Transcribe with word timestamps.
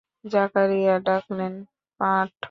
জাকারিয়া 0.25 0.95
ডাকলেন, 1.05 1.53
পাঠক। 1.99 2.31